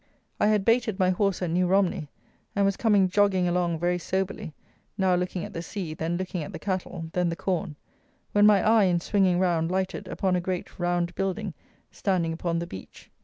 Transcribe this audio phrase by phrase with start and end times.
[0.39, 2.09] I had baited my horse at New Romney,
[2.55, 4.55] and was coming jogging along very soberly,
[4.97, 7.75] now looking at the sea, then looking at the cattle, then the corn,
[8.31, 11.53] when my eye, in swinging round, lighted upon a great round building
[11.91, 13.11] standing upon the beach.